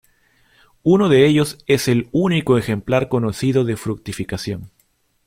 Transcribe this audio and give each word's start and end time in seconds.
Uno 0.81 1.09
de 1.09 1.27
ellos 1.27 1.59
es 1.67 1.87
el 1.87 2.09
único 2.11 2.57
ejemplar 2.57 3.07
conocido 3.07 3.65
de 3.65 3.77
fructificación. 3.77 4.71